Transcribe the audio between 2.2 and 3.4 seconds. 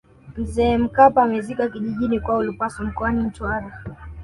lupaso mkoani